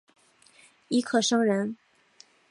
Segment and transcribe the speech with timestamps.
[0.87, 1.77] 尹克升人。